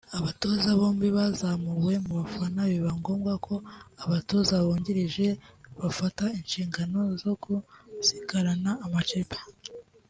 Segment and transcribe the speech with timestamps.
[0.17, 3.55] Aba batoza bombi bazamuwe mu bafana biba ngombwa ko
[4.03, 5.27] abatoza bungirije
[5.81, 9.37] bafata inshingano zo gusigarana amakipe